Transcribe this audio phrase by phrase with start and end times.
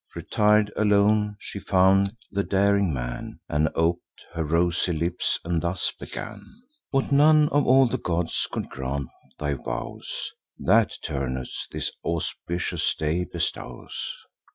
[0.15, 4.01] Retir'd alone she found the daring man, And op'd
[4.33, 6.41] her rosy lips, and thus began:
[6.89, 13.25] "What none of all the gods could grant thy vows, That, Turnus, this auspicious day
[13.25, 13.93] bestows.